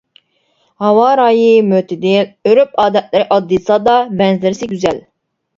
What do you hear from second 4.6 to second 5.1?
گۈزەل.